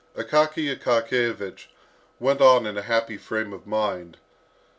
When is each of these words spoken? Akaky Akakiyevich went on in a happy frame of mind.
Akaky 0.17 0.75
Akakiyevich 0.75 1.67
went 2.19 2.41
on 2.41 2.65
in 2.65 2.75
a 2.75 2.81
happy 2.81 3.17
frame 3.17 3.53
of 3.53 3.67
mind. 3.67 4.17